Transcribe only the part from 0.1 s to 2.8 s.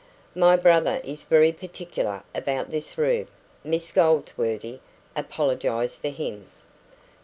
"My brother is very particular about